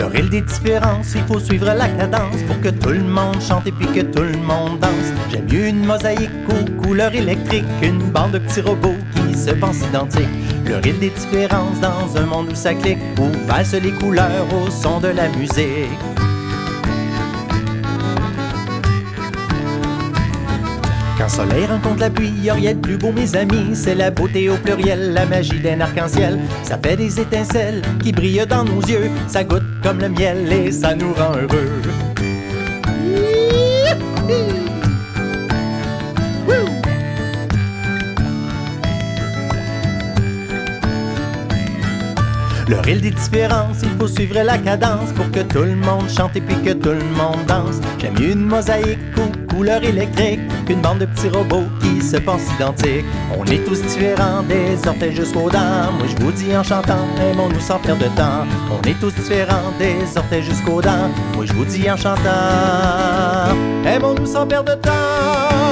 Le 0.00 0.06
rire 0.06 0.30
des 0.30 0.40
différences, 0.40 1.12
il 1.14 1.20
faut 1.24 1.38
suivre 1.38 1.66
la 1.66 1.86
cadence 1.86 2.42
pour 2.46 2.58
que 2.62 2.70
tout 2.70 2.88
le 2.88 3.02
monde 3.02 3.38
chante 3.38 3.66
et 3.66 3.72
puis 3.72 3.84
que 3.84 4.00
tout 4.00 4.22
le 4.22 4.38
monde 4.38 4.78
danse. 4.78 5.12
J'aime 5.30 5.44
mieux 5.44 5.66
une 5.66 5.84
mosaïque 5.84 6.30
aux 6.48 6.82
couleurs 6.82 7.14
électriques 7.14 7.66
qu'une 7.82 7.98
bande 8.10 8.30
de 8.30 8.38
petits 8.38 8.62
robots 8.62 8.96
qui 9.14 9.36
se 9.36 9.50
pensent 9.50 9.82
identiques. 9.86 10.24
Le 10.64 10.76
rire 10.76 10.94
des 10.98 11.10
différences 11.10 11.80
dans 11.80 12.16
un 12.16 12.24
monde 12.24 12.48
où 12.50 12.54
ça 12.54 12.72
clique, 12.72 12.96
où 13.18 13.46
valsent 13.46 13.74
les 13.74 13.92
couleurs 13.92 14.46
au 14.54 14.70
son 14.70 15.00
de 15.00 15.08
la 15.08 15.28
musique. 15.28 15.90
Quand 21.20 21.28
soleil 21.28 21.66
rencontre 21.66 22.00
la 22.00 22.08
pluie, 22.08 22.32
y'a 22.42 22.54
rien 22.54 22.72
de 22.72 22.80
plus 22.80 22.96
beau, 22.96 23.12
mes 23.12 23.36
amis. 23.36 23.74
C'est 23.74 23.94
la 23.94 24.10
beauté 24.10 24.48
au 24.48 24.56
pluriel, 24.56 25.12
la 25.12 25.26
magie 25.26 25.60
d'un 25.60 25.78
arc-en-ciel. 25.82 26.38
Ça 26.62 26.78
fait 26.82 26.96
des 26.96 27.20
étincelles 27.20 27.82
qui 28.02 28.10
brillent 28.10 28.46
dans 28.48 28.64
nos 28.64 28.80
yeux. 28.80 29.10
Ça 29.28 29.44
goûte 29.44 29.62
comme 29.82 29.98
le 29.98 30.08
miel 30.08 30.50
et 30.50 30.72
ça 30.72 30.94
nous 30.94 31.12
rend 31.12 31.32
heureux. 31.36 31.82
Le 42.66 42.78
rire 42.78 43.00
des 43.00 43.10
différences, 43.10 43.78
il 43.82 43.90
faut 43.98 44.08
suivre 44.08 44.40
la 44.42 44.56
cadence 44.56 45.12
pour 45.16 45.30
que 45.32 45.40
tout 45.40 45.64
le 45.64 45.74
monde 45.74 46.08
chante 46.08 46.36
et 46.36 46.40
puis 46.40 46.54
que 46.62 46.72
tout 46.72 46.90
le 46.90 47.04
monde 47.16 47.44
danse. 47.46 47.80
J'aime 47.98 48.16
une 48.22 48.46
mosaïque 48.46 49.12
aux 49.50 49.54
couleurs 49.54 49.82
électriques 49.82 50.40
qu'une 50.66 50.80
bande 50.80 50.98
de 50.98 51.06
petits 51.06 51.28
robots 51.28 51.64
qui 51.80 52.00
se 52.00 52.16
pensent 52.16 52.52
identiques. 52.54 53.04
On 53.38 53.44
est 53.44 53.64
tous 53.64 53.82
différents, 53.82 54.42
des 54.42 54.76
orteils 54.86 55.14
jusqu'aux 55.14 55.50
dents. 55.50 55.92
Moi 55.98 56.06
je 56.06 56.22
vous 56.22 56.32
dis 56.32 56.56
en 56.56 56.62
chantant, 56.62 57.06
aimons-nous 57.20 57.60
sans 57.60 57.78
perdre 57.78 58.02
de 58.02 58.16
temps. 58.16 58.46
On 58.70 58.80
est 58.88 58.98
tous 59.00 59.14
différents, 59.14 59.72
des 59.78 59.96
orteils 60.16 60.42
jusqu'aux 60.42 60.80
dents. 60.80 61.10
Moi 61.34 61.46
je 61.46 61.52
vous 61.52 61.64
dis 61.64 61.90
en 61.90 61.96
chantant, 61.96 62.20
aimons-nous 63.86 64.26
sans 64.26 64.46
perdre 64.46 64.74
de 64.74 64.80
temps. 64.80 65.69